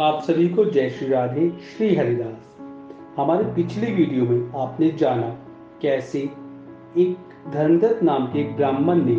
आप 0.00 0.22
सभी 0.22 0.48
को 0.48 0.64
जय 0.64 0.90
श्री 0.90 1.08
राधे, 1.08 1.50
श्री 1.50 1.94
हरिदास। 1.94 2.58
हमारे 3.16 3.44
पिछली 3.44 3.92
वीडियो 3.92 4.24
में 4.24 4.52
आपने 4.56 4.90
जाना 4.90 5.36
कैसे 5.82 6.18
एक 6.98 7.16
धर्मदत्त 7.52 8.02
नाम 8.02 8.26
के 8.26 8.42
ब्राह्मण 8.42 8.94
ने 8.94 9.14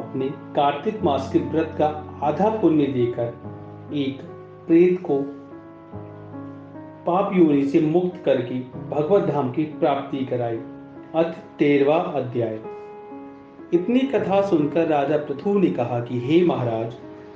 अपने 0.00 0.28
कार्तिक 0.28 1.02
मास 1.02 1.30
के 1.32 1.38
व्रत 1.38 1.74
का 1.78 2.18
आधा 2.22 2.48
पुण्य 2.48 2.86
देकर 2.86 3.34
एक 3.94 4.22
प्रेत 4.66 5.02
को 5.10 5.22
पाप 7.06 7.30
योनि 7.34 7.64
से 7.64 7.80
मुक्त 7.80 8.24
करके 8.24 8.60
भगवत 8.90 9.22
धाम 9.22 9.52
की 9.52 9.62
प्राप्ति 9.62 10.24
कराई। 10.24 10.56
अथ 11.14 11.32
तेरवा 11.58 11.96
अध्याय। 11.96 12.54
इतनी 13.74 14.00
कथा 14.00 14.42
सुनकर 14.42 14.88
राजा 14.88 15.16
पृथु 15.16 15.58
ने 15.58 15.70
कहा 15.70 16.00
कि, 16.00 16.20
हे 16.20 16.46
महाराज 16.46 16.94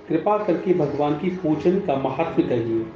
कृपा 0.08 0.38
करके 0.38 0.74
भगवान 0.74 1.12
की 1.12 1.30
पूजन 1.30 1.78
का 1.78 1.96
महत्व 1.96 2.42
कहिए। 2.42 2.86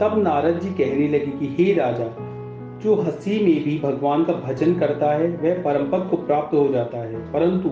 तब 0.00 0.18
नारद 0.18 0.60
जी 0.60 0.68
कहने 0.68 1.08
लगे 1.08 1.46
कि, 1.46 1.56
हे 1.58 1.74
राजा, 1.74 2.26
जो 2.80 2.94
हँसी 2.94 3.30
में 3.30 3.64
भी 3.64 3.78
भगवान 3.78 4.24
का 4.24 4.32
भजन 4.32 4.74
करता 4.74 5.10
है, 5.12 5.28
वह 5.28 5.62
परम 5.62 5.90
पद 5.90 6.08
को 6.10 6.16
प्राप्त 6.16 6.54
हो 6.54 6.68
जाता 6.68 6.98
है। 6.98 7.32
परंतु 7.32 7.70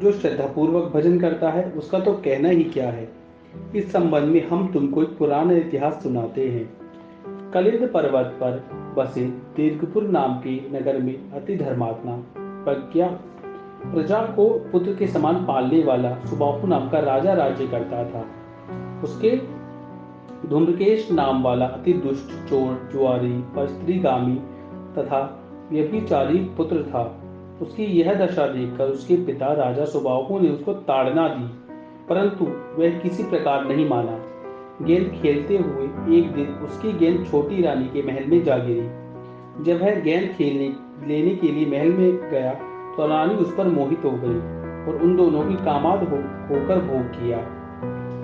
जो 0.00 0.12
श्रद्धापूर्वक 0.12 0.92
भजन 0.94 1.20
करता 1.20 1.50
है, 1.50 1.70
उसका 1.70 2.00
तो 2.00 2.12
कहना 2.12 2.48
ही 2.48 2.64
क्या 2.64 2.90
है? 2.90 3.12
इस 3.76 3.92
संबंध 3.92 4.24
में 4.24 4.48
हम 4.48 4.72
तुमको 4.72 5.02
एक 5.02 5.16
पुराना 5.16 5.52
इतिहास 5.52 6.02
सुनाते 6.02 6.48
हैं। 6.48 6.70
कलिंद 7.50 7.90
पर्वत 7.94 8.26
पर 8.42 8.64
बसे 8.98 9.24
दीर्घपुर 9.24 10.02
नाम 10.02 10.34
के 10.34 10.78
नगर 10.78 10.98
में 10.98 11.32
अति 11.32 11.56
धर्मात्मा 11.56 12.16
प्रज्ञा 12.64 13.20
प्रजा 13.84 14.18
को 14.36 14.48
पुत्र 14.72 14.94
के 14.94 15.06
समान 15.06 15.44
पालने 15.44 15.82
वाला 15.84 16.14
सुबाहु 16.24 16.66
नाम 16.66 16.88
का 16.90 16.98
राजा 17.00 17.32
राज्य 17.32 17.66
करता 17.66 18.04
था। 18.04 18.24
उसके 19.04 19.30
धूम्रकेश 20.48 21.10
नाम 21.12 21.42
वाला 21.42 21.66
अति 21.66 21.92
दुष्ट 21.92 22.30
चोर, 22.48 22.88
जुआरी 22.92 23.42
और 23.58 23.66
स्त्रीगामी 23.68 24.34
तथा 24.96 25.20
व्यभिचारी 25.70 26.38
पुत्र 26.56 26.82
था। 26.82 27.02
उसकी 27.62 27.84
यह 27.84 28.14
दशा 28.14 28.46
देखकर 28.46 28.84
उसके 28.84 29.16
पिता 29.16 29.52
राजा 29.52 29.84
सुबाहु 29.84 30.38
ने 30.40 30.48
उसको 30.48 30.72
ताड़ना 30.72 31.28
दी, 31.28 31.46
परंतु 32.08 32.44
वह 32.78 32.98
किसी 32.98 33.22
प्रकार 33.22 33.64
नहीं 33.64 33.88
माना। 33.88 34.18
गेंद 34.82 35.10
खेलते 35.22 35.56
हुए 35.56 35.84
एक 36.18 36.32
दिन 36.32 36.46
उसकी 36.64 36.92
गेंद 36.92 37.26
छोटी 37.26 37.62
रानी 37.62 37.84
के 37.84 38.02
महल 38.02 38.24
में 38.24 38.42
जा 38.44 38.56
गिरी। 38.58 39.64
जब 39.64 39.82
वह 39.82 40.00
गेंद 40.00 40.28
खेलने, 40.28 40.68
लेने 41.06 41.34
के 41.34 41.48
लिए 41.48 41.66
महल 41.66 41.92
में 41.92 42.30
गया 42.30 42.52
तो 42.96 43.06
रानी 43.06 43.34
उस 43.34 43.54
पर 43.54 43.68
मोहित 43.68 44.04
हो 44.04 44.10
गई 44.10 44.38
और 44.86 45.00
उन 45.02 45.16
दोनों 45.16 45.42
की 45.44 45.54
कामाद 45.54 45.98
हो, 45.98 46.16
होकर 46.48 46.80
भोग 46.80 47.06
किया। 47.10 47.38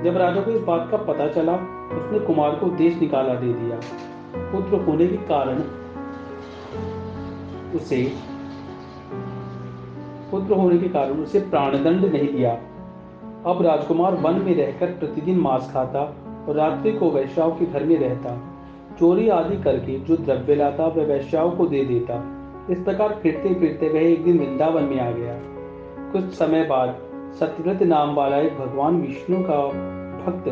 जब 0.03 0.17
राजा 0.17 0.41
को 0.41 0.50
इस 0.50 0.62
बात 0.62 0.89
का 0.91 0.97
पता 0.97 1.28
चला 1.28 1.53
उसने 1.97 2.19
कुमार 2.19 2.50
को 2.50 2.67
देश 2.67 3.00
निकाला 3.00 3.34
दे 3.34 3.53
दिया। 3.53 3.81
पुत्र 4.53 4.77
होने 4.77 5.06
के 5.06 5.17
कारण 5.17 5.62
उसे 7.77 8.12
पुत्र 10.31 10.55
होने 10.55 10.78
के 10.78 10.89
कारण 10.89 11.23
उसे 11.23 11.41
प्राणदंड 11.41 12.05
नहीं 12.05 12.28
दिया। 12.28 12.53
अब 13.47 13.58
राजकुमार 13.62 14.14
वन 14.14 14.34
में 14.34 14.55
रहकर 14.55 14.86
प्रतिदिन 14.86 15.39
मांस 15.39 15.70
खाता 15.73 16.01
और 16.48 16.55
रात्रि 16.55 16.92
को 16.92 17.11
वैश्याओं 17.11 17.51
के 17.51 17.67
घर 17.67 17.84
में 17.84 17.98
रहता। 17.98 18.36
चोरी 18.98 19.28
आदि 19.28 19.56
करके 19.56 19.98
जो 19.98 20.17
द्रव्य 20.17 20.55
लाता 20.55 20.86
वह 20.86 21.05
वैश्याओं 21.05 21.51
को 21.51 21.67
दे 21.67 21.84
देता। 21.84 22.14
इस 22.70 22.81
प्रकार 22.81 23.09
फिरते 23.22 23.55
फिरते 23.55 23.89
वह 23.89 24.00
एक 24.00 24.25
दिन 24.25 24.39
वृंदावन 24.39 24.83
में 24.83 25.00
आ 25.00 25.11
गया। 25.11 25.41
कुछ 26.12 26.25
समय 26.25 26.64
बाद 26.64 26.97
सत्यव्रत 27.34 27.83
नाम 27.83 28.14
वाला 28.14 28.36
एक 28.36 28.58
भगवान 28.58 29.00
विष्णु 29.00 29.42
का 29.42 29.69
भक्त 30.27 30.48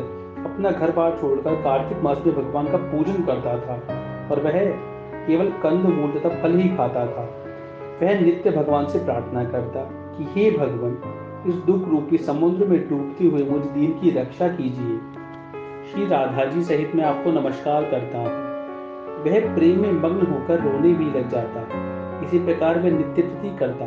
अपना 0.47 0.71
घर 0.71 0.91
बार 0.93 1.19
छोड़कर 1.21 1.55
कार्तिक 1.55 1.98
मास 2.03 2.23
में 2.27 2.37
भगवान 2.37 2.67
का 2.67 2.77
पूजन 2.77 3.23
करता 3.23 3.59
था 3.59 3.75
और 4.31 4.41
वह 4.41 4.65
केवल 5.27 5.47
कंद 5.47 5.84
मूल 5.84 6.11
तथा 6.11 6.29
फल 6.29 6.55
ही 6.55 6.69
खाता 6.69 7.06
था। 7.06 7.44
वह 8.03 8.21
नित्य 8.21 8.50
भगवान 8.50 8.87
से 8.87 8.99
प्रार्थना 8.99 9.44
करता 9.44 9.81
कि, 10.19 10.25
हे 10.25 10.50
भगवान, 10.50 10.99
इस 11.47 11.55
दुख 11.55 11.88
रूपी 11.88 12.19
समुद्र 12.19 12.67
में 12.67 12.88
डूबती 12.88 13.28
हुए 13.28 13.44
मुझ 13.44 13.62
दीन 13.62 13.91
की 13.91 14.11
रक्षा 14.11 14.49
कीजिए। 14.49 14.99
श्री 15.93 16.06
राधा 16.06 16.44
जी 16.44 16.62
सहित 16.62 16.93
मैं 16.94 17.05
आपको 17.05 17.31
नमस्कार 17.31 17.84
करता 17.84 18.19
हूँ। 18.19 18.44
वह 19.25 19.55
प्रेम 19.55 19.83
में 19.83 19.93
मग्न 19.93 20.27
होकर 20.27 20.61
रोने 20.61 20.94
भी 20.94 21.05
लग 21.05 21.28
जाता। 21.28 21.94
इसी 22.25 22.45
प्रकार 22.45 22.79
वह 22.79 22.91
नित्य 22.91 23.23
प्रति 23.23 23.57
करता। 23.57 23.87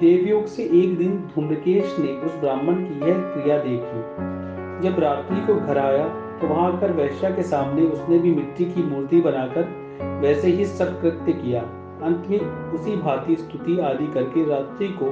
देवयोग 0.00 0.46
से 0.46 0.62
एक 0.62 0.96
दिन 0.98 1.16
धूम्रकेश 1.34 1.96
ने 1.98 2.12
उस 2.26 2.34
ब्राह्मण 2.34 2.74
की 2.74 3.08
यह 3.08 3.18
क्रिया 3.18 3.58
देखी। 3.58 4.88
जब 4.88 4.98
रात्रि 5.00 5.40
को 5.46 5.54
घर 5.54 5.78
आया 5.78 6.08
तो 6.38 6.46
वहाँ 6.46 6.72
आकर 6.72 6.92
वैश्या 6.92 7.30
के 7.30 7.42
सामने 7.42 7.82
उसने 7.82 8.18
भी 8.18 8.34
मिट्टी 8.34 8.64
की 8.64 8.82
मूर्ति 8.82 9.20
बनाकर 9.20 10.18
वैसे 10.22 10.48
ही 10.48 10.64
सब 10.64 11.00
कृत्य 11.00 11.32
किया। 11.32 11.60
अंत 12.02 12.26
में 12.30 12.40
उसी 12.72 12.96
भांति 12.96 13.36
स्तुति 13.36 13.78
आदि 13.80 14.06
करके 14.06 14.48
रात्रि 14.48 14.88
को 15.02 15.06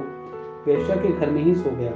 वैश्या 0.67 0.95
के 0.95 1.09
घर 1.09 1.29
में 1.29 1.41
ही 1.41 1.55
सो 1.55 1.75
गया। 1.75 1.91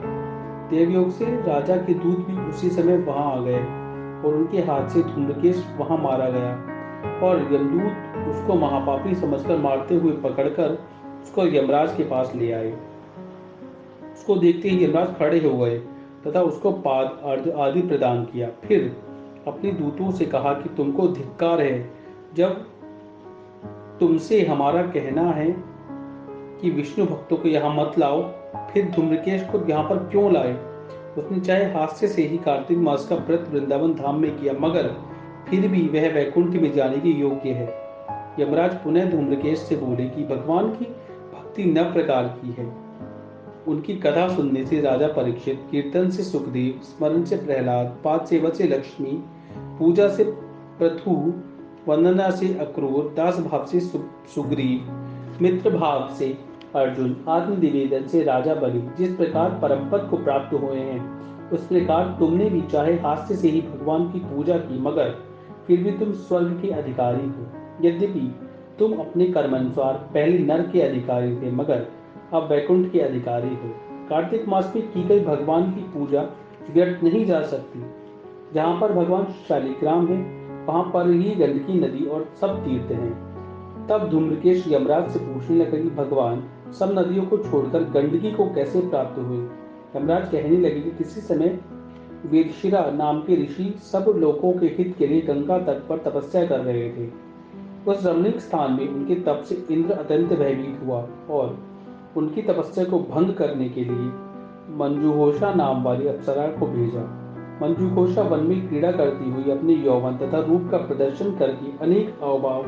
देवयोग 0.70 1.10
से 1.10 1.26
राजा 1.26 1.76
के 1.76 1.94
दूत 1.94 2.26
भी 2.28 2.50
उसी 2.50 2.70
समय 2.70 2.98
वहाँ 2.98 3.32
आ 3.32 3.40
गए 3.42 3.60
और 4.26 4.36
उनके 4.36 4.58
हाथ 4.58 4.90
से 4.90 5.02
धूम्रकेश 5.04 5.66
वहाँ 5.78 5.98
मारा 5.98 6.30
गया। 6.30 6.71
और 7.24 7.40
यमदूत 7.54 8.28
उसको 8.28 8.54
महापापी 8.54 9.16
समझकर 9.16 9.58
मारते 9.58 9.96
हुए 9.96 10.12
पकड़कर 10.12 10.78
उसको 11.24 11.46
यमराज 11.46 11.96
के 11.96 12.04
पास 12.04 12.32
ले 12.36 12.52
आए। 12.52 12.72
उसको 14.14 14.36
देखते 14.36 14.70
ही 14.70 14.86
यमराज 14.86 15.16
खड़े 15.16 15.40
हो 15.40 15.58
गए 15.58 15.78
तथा 16.28 16.42
उसको 16.42 16.72
पाद 16.72 17.22
अर्ध 17.24 17.50
आदि 17.50 17.82
प्रदान 17.82 18.24
किया। 18.26 18.50
फिर 18.66 18.98
अपने 19.48 19.72
दूतों 19.72 20.12
से 20.12 20.26
कहा 20.26 20.54
कि 20.54 20.70
तुमको 20.70 21.08
धिक्कार 21.08 21.62
है। 21.62 21.90
जब 22.36 22.66
तुमसे 24.00 24.46
हमारा 24.46 24.82
कहना 24.82 25.22
है 25.22 25.56
कि 26.62 26.70
विष्णु 26.70 27.06
भक्तों 27.06 27.38
को 27.38 27.48
यहाँ 27.48 27.76
मत 27.76 28.00
लाओ, 28.00 28.22
फिर 28.72 28.92
धूम्रकेश 28.92 29.44
को 29.44 29.66
यहाँ 29.70 29.84
पर 29.84 29.98
क्यों 29.98 30.32
लाए? 30.34 30.54
उसने 31.18 31.40
चाहे 31.40 31.64
हास्य 31.64 32.08
से 32.08 32.22
ही 32.22 32.38
कार्तिक 32.38 32.78
मास 32.78 33.08
का 33.08 33.16
व्रत 33.16 33.48
वृंदावन 33.52 33.94
धाम 33.94 34.20
में 34.20 34.38
किया, 34.38 34.54
मगर 34.60 34.92
फिर 35.52 35.68
भी 35.68 35.82
वह 35.88 36.14
वैकुंठ 36.14 36.48
में 36.48 36.74
जाने 36.74 36.98
के 36.98 37.10
योग्य 37.10 37.50
है। 37.50 37.74
यमराज 38.40 38.74
पुनः 38.74 39.10
धूम्रकेश 39.12 39.60
से 39.60 39.76
बोले 39.76 40.06
कि 40.06 40.24
भगवान 40.24 40.70
की 40.70 40.86
भक्ति 41.34 41.64
न 41.66 41.84
प्रकार 41.84 42.28
की 42.28 42.52
है। 42.52 42.66
उनकी 43.68 43.96
कथा 43.96 44.28
सुनने 44.36 44.66
से 44.66 44.82
राजा 44.82 45.08
परीक्षित, 45.08 45.60
कीर्तन 45.72 46.10
से 46.10 46.24
सुखदेव, 46.24 46.80
स्मरण 46.84 47.24
से 47.24 47.38
प्रहलाद, 47.38 47.98
पाद 48.04 48.26
सेवा 48.26 48.50
से 48.50 48.64
लक्ष्मी, 48.64 49.12
पूजा 49.80 50.08
से 50.08 50.24
प्रथु, 50.80 51.34
वंदना 51.88 52.30
से 52.30 52.54
अक्रूर, 52.60 53.14
दास 53.18 53.40
भाव 53.40 53.66
से 53.66 53.80
सुग्रीव, 53.80 54.92
मित्र 55.42 55.70
भाव 55.70 56.14
से 56.20 56.38
अर्जुन 56.76 57.26
आत्म 57.28 57.60
निवेदन 57.60 58.08
से 58.08 58.24
राजा 58.24 58.56
बलि 58.56 58.82
जिस 58.98 59.16
प्रकार 59.16 59.50
परम 59.50 59.90
पद 59.90 60.08
को 60.12 60.18
प्राप्त 60.18 60.54
हुए 60.54 60.78
हैं, 60.78 61.50
उस 61.50 61.68
प्रकार 61.68 62.16
तुमने 62.20 62.50
भी 62.50 62.62
चाहे 62.62 62.94
हास्य 62.94 63.36
से 63.36 63.50
ही 63.50 63.62
भगवान 63.62 64.12
की 64.12 64.20
पूजा 64.20 64.58
की, 64.58 64.82
मगर 64.82 65.31
फिर 65.72 65.84
भी 65.84 65.92
तुम 65.92 66.12
स्वर्ग 66.12 66.60
के 66.62 66.70
अधिकारी 66.70 67.28
हो। 67.28 67.48
यद्यपि 67.82 68.36
तुम 68.80 68.94
अपने 68.94 69.26
कर्मानुसार 69.26 69.94
पहले 69.94 70.40
नर 70.40 70.62
के 70.62 70.82
अधिकारी 70.82 71.36
थे, 71.36 71.52
मगर 71.52 71.88
अब 72.34 72.48
वैकुंठ 72.50 72.92
के 72.92 73.00
अधिकारी 73.00 73.50
हो। 73.50 73.76
कार्तिक 74.10 74.48
मास 74.48 74.74
में 74.76 74.92
की 74.92 75.04
गई 75.04 75.20
भगवान 75.20 75.72
की 75.72 75.82
पूजा 75.82 76.22
व्यर्थ 76.74 77.04
नहीं 77.04 77.26
जा 77.26 77.42
सकती। 77.42 77.86
जहाँ 78.54 78.82
पर 78.82 78.94
भगवान 78.94 79.24
शालिग्राम 79.24 80.08
है, 80.08 80.48
वहाँ 80.66 80.84
पर 80.84 81.10
ही 81.10 81.36
गंडकी 81.36 81.74
नदी 81.74 82.06
और 82.06 82.30
सब 82.42 82.66
तीर्थ 82.66 82.92
हैं। 82.92 83.32
तब 83.90 84.10
धूम्रकेश 84.10 84.66
यमराज 84.68 85.12
से 85.12 85.20
पूछने 85.20 85.66
लगे 85.66 85.78
कि 85.78 85.90
भगवान, 85.90 86.44
सब 86.72 87.00
नदियों 87.00 87.26
को 87.26 87.38
छोड़कर 87.38 87.84
गंडकी 87.84 88.32
को 88.32 88.46
कैसे 88.46 88.82
प्राप्त 88.82 89.20
हुए? 89.20 89.38
यमराज 89.96 90.32
कहने 90.32 90.58
लगे 90.58 90.82
कि 90.82 90.92
किसी 90.92 91.22
समय 91.22 91.60
वेदशिरा 92.26 92.80
नाम 92.92 93.20
के 93.20 93.36
ऋषि 93.44 93.64
सब 93.84 94.14
लोगों 94.18 94.52
के 94.54 94.66
हित 94.68 94.94
के 94.98 95.08
लिए 95.08 95.22
गंगा 95.22 95.58
तट 95.60 95.88
पर 95.88 95.98
तपस्या 96.00 96.46
कर 96.46 96.60
रहे 96.60 96.90
थे। 96.90 97.08
उस 97.88 98.06
रमणीक 98.06 98.40
स्थान 98.40 98.74
में 98.74 98.88
उनके 98.88 99.16
तप 99.16 99.44
से 99.46 99.56
इंद्र 99.72 99.94
अत्यंत 99.94 100.34
भयभीत 100.34 100.80
हुआ 100.86 101.08
और 101.30 101.58
उनकी 102.18 102.42
तपस्या 102.42 102.84
को 102.84 103.00
भंग 103.00 103.34
करने 103.34 103.70
के 103.70 103.84
लिए 103.84 104.12
मंजुघोषा 104.78 105.54
नाम 105.54 105.84
वाली 105.84 106.08
अप्सरा 106.08 106.48
को 106.48 106.68
भेजा। 106.68 107.02
मंजुघोषा 107.62 108.22
वन 108.22 108.44
में 108.44 108.68
क्रीड़ा 108.68 108.92
करती 108.92 109.30
हुई 109.32 109.52
अपने 109.52 109.74
यौवन 109.76 110.18
तथा 110.18 110.40
रूप 110.40 110.68
का 110.72 110.78
प्रदर्शन 110.78 111.32
करके 111.32 111.72
अनेक 111.84 112.20
अवभाव 112.24 112.64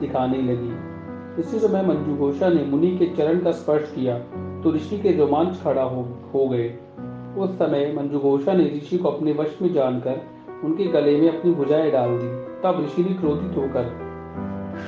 दिखाने 0.00 0.42
लगी। 0.42 0.72
इसी 1.40 1.58
समय 1.58 1.82
मंजुघोषा 1.82 2.48
ने 2.48 2.64
मुनि 2.64 2.90
के 2.98 3.06
चरण 3.06 3.40
का 3.40 3.52
स्पर्श 3.52 3.92
किया 3.94 4.18
तो 4.62 4.72
ऋषि 4.72 4.98
के 4.98 5.16
रोमांच 5.16 5.60
खड़ा 5.62 5.82
हो, 5.82 6.06
हो 6.34 6.48
गए। 6.48 6.68
उस 7.38 7.50
समय 7.50 7.94
मंजुघोषा 7.96 8.52
ने 8.52 8.64
ऋषि 8.64 8.98
को 8.98 9.08
अपने 9.08 9.32
वश 9.32 9.58
में 9.62 9.72
जानकर 9.72 10.20
उनके 10.64 10.84
गले 10.84 11.20
में 11.20 11.38
अपनी 11.38 11.52
भुजाएँ 11.52 11.90
डाल 11.90 12.08
दी। 12.10 12.48
तब 12.62 12.84
ऋषि 12.84 13.02
ने 13.02 13.14
क्रोधित 13.14 13.56
होकर, 13.56 13.84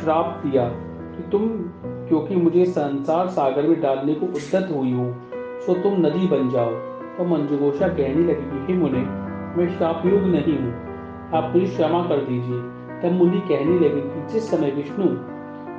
श्राप 0.01 0.43
दिया 0.47 0.69
कि 1.17 1.31
तुम, 1.33 1.49
क्योंकि 1.85 2.37
मुझे 2.37 2.65
संसार 2.65 3.27
सागर 3.27 3.63
में 3.63 3.81
डालने 3.81 4.15
को 4.15 4.27
उद्दत 4.27 4.69
हुई 4.77 4.93
हो, 4.93 5.15
सो 5.35 5.75
तुम 5.75 5.93
नदी 5.93 6.27
बन 6.27 6.51
जाओ। 6.51 6.71
तो 7.19 7.25
मंजुघोषा 7.25 7.89
कहने 7.89 8.33
लगी 8.33 8.67
कि 8.67 8.73
मुने, 8.73 8.99
मैं 9.57 9.77
श्रापयोग 9.79 10.23
नहीं 10.23 10.59
हूँ। 10.59 10.73
आप 11.35 11.53
मुझे 11.57 11.67
क्षमा 11.67 12.03
कर 12.03 12.17
दीजिए। 12.17 12.81
तब 13.03 13.17
मुनि 13.17 13.41
कहने 13.41 13.89
लगी 13.89 14.01
कि, 14.01 14.33
जिस 14.33 14.51
समय 14.51 14.71
विष्णु 14.71 15.07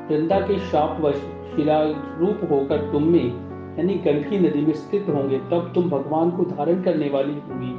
वृंदा 0.08 0.40
के 0.40 0.60
शाप 0.60 0.98
व 1.02 1.12
शिला 1.12 1.84
रूप 2.20 2.52
होकर 2.52 2.92
तुम 2.92 3.04
में 3.04 3.51
यानी 3.78 3.94
गलकी 3.94 4.40
नदी 4.40 4.66
में 4.66 4.74
स्थित 4.74 5.06
होंगे, 5.10 5.38
तब 5.38 5.72
तुम 5.76 5.90
भगवान 5.90 6.32
को 6.32 6.44
धारण 6.44 6.82
करने 6.82 7.10
वाली 7.10 7.34
होगी 7.34 7.74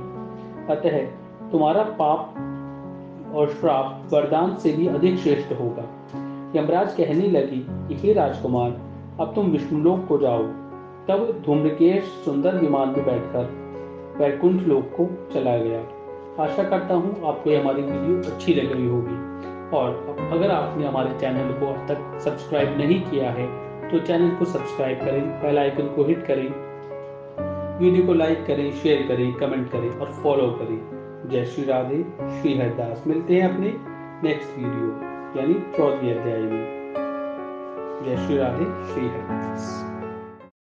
अतः 0.72 0.98
तुम्हारा 1.50 1.82
पाप 1.82 3.34
और 3.34 3.48
श्राप 3.48 4.08
वरदान 4.12 4.56
से 4.56 4.72
भी 4.72 4.86
अधिक 4.86 5.18
श्रेष्ठ 5.18 5.52
होगा। 5.52 5.84
यमराज 6.56 6.94
कहने 6.94 7.28
लगी 7.28 7.66
कि 7.88 7.94
हे 7.94 8.12
राजकुमार, 8.12 8.70
अब 9.20 9.32
तुम 9.34 9.46
विष्णुलोक 9.46 10.06
को 10.08 10.18
जाओ। 10.18 10.42
तब 11.08 11.42
धूम्रकेश 11.46 12.04
सुंदर 12.04 12.54
विमान 12.54 12.88
में 12.88 13.04
बैठकर 13.06 13.44
वैकुंठ 14.18 14.62
लोक 14.62 14.84
को 15.00 15.06
चला 15.34 15.56
गया। 15.56 15.80
आशा 16.44 16.62
करता 16.62 16.94
हूँ 16.94 17.26
आपको 17.26 17.60
हमारी 17.60 17.82
वीडियो 17.82 18.32
अच्छी 18.32 18.54
लग 18.54 18.72
रही 18.72 18.86
होगी। 18.86 19.32
और 19.76 20.16
अगर 20.32 20.50
आपने 20.50 20.86
हमारे 20.86 21.18
चैनल 21.18 21.52
को 21.52 21.66
अब 21.66 21.86
तक 21.88 22.20
सब्सक्राइब 22.20 22.78
नहीं 22.78 23.00
किया 23.00 23.30
है 23.30 23.46
तो 23.92 23.98
चैनल 23.98 24.30
को 24.30 24.44
सब्सक्राइब 24.44 24.98
करें, 24.98 25.28
बेल 25.42 25.58
आइकन 25.58 25.86
को 25.86 26.04
हिट 26.04 26.26
करें, 26.26 26.48
वीडियो 27.78 28.06
को 28.06 28.14
लाइक 28.14 28.46
करें, 28.46 28.70
शेयर 28.72 29.06
करें, 29.08 29.32
कमेंट 29.32 29.70
करें 29.70 29.90
और 29.90 30.12
फॉलो 30.12 30.50
करें। 30.50 31.28
जय 31.30 31.44
श्री 31.44 31.64
राधे, 31.64 32.02
श्री 32.40 32.58
हरदास। 32.58 33.04
मिलते 33.06 33.34
हैं 33.34 33.54
अपने 33.54 33.74
नेक्स्ट 34.28 34.58
वीडियो 34.58 35.40
यानी 35.40 35.54
चौथी 35.54 36.10
अध्याय 36.10 36.40
में। 36.40 36.94
जय 38.04 38.26
श्री 38.26 38.36
राधे, 38.38 38.92
श्री 38.92 39.08
हरदास। 39.08 39.91